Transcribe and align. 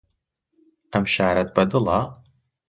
ئەم 0.93 1.05
شارەت 1.17 1.49
بەدڵە؟ 1.59 1.99